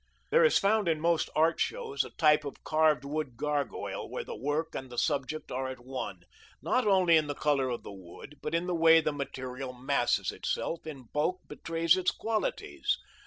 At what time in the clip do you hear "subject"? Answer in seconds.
4.97-5.51